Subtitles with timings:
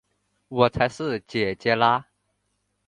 [0.47, 2.07] 我才是姊姊啦！